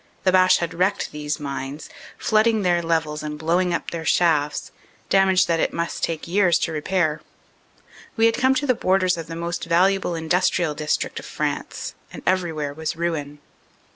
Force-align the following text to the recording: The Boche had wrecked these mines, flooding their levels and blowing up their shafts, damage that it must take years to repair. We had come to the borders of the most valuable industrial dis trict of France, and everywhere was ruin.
The 0.23 0.31
Boche 0.31 0.57
had 0.57 0.73
wrecked 0.73 1.11
these 1.11 1.39
mines, 1.39 1.87
flooding 2.17 2.63
their 2.63 2.81
levels 2.81 3.21
and 3.21 3.37
blowing 3.37 3.71
up 3.71 3.91
their 3.91 4.03
shafts, 4.03 4.71
damage 5.09 5.45
that 5.45 5.59
it 5.59 5.73
must 5.75 6.01
take 6.03 6.27
years 6.27 6.57
to 6.61 6.71
repair. 6.71 7.21
We 8.17 8.25
had 8.25 8.33
come 8.35 8.55
to 8.55 8.65
the 8.65 8.73
borders 8.73 9.15
of 9.15 9.27
the 9.27 9.35
most 9.35 9.65
valuable 9.65 10.15
industrial 10.15 10.73
dis 10.73 10.97
trict 10.97 11.19
of 11.19 11.27
France, 11.27 11.93
and 12.11 12.23
everywhere 12.25 12.73
was 12.73 12.95
ruin. 12.95 13.37